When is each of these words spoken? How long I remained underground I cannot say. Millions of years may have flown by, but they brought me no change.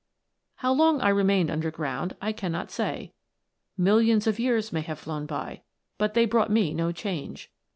How 0.55 0.73
long 0.73 0.99
I 0.99 1.09
remained 1.09 1.51
underground 1.51 2.15
I 2.19 2.31
cannot 2.31 2.71
say. 2.71 3.13
Millions 3.77 4.25
of 4.25 4.39
years 4.39 4.73
may 4.73 4.81
have 4.81 4.97
flown 4.97 5.27
by, 5.27 5.61
but 5.99 6.15
they 6.15 6.25
brought 6.25 6.49
me 6.49 6.73
no 6.73 6.91
change. 6.91 7.51